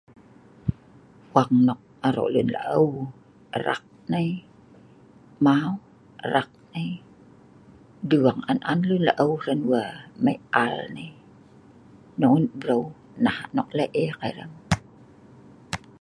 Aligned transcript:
fwang 1.31 1.53
nok 1.67 1.79
aro 2.07 2.25
lun 2.33 2.47
la'eu, 2.55 2.89
rak 3.65 3.81
nai, 4.11 4.29
mau.. 5.45 5.71
rak 6.33 6.49
nai 6.73 6.89
dung 8.09 8.39
an 8.51 8.59
an 8.71 8.79
lun 8.89 9.03
laeu 9.07 9.31
hran 9.41 9.61
wae, 9.71 9.89
mai 10.23 10.35
al 10.63 10.75
nai.. 10.95 11.07
non 12.21 12.41
breu, 12.59 12.83
nah 13.25 13.37
nok 13.55 13.69
lek 13.77 13.91
eek 14.03 14.15
ai 14.27 14.33